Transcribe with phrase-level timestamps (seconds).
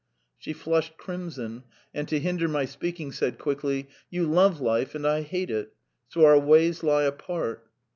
[0.39, 1.61] !"She flushed crimson,
[1.93, 5.73] and to hinder my speaking, said quickly: "You love life, and I hate it.
[6.07, 7.69] So our ways lie apart."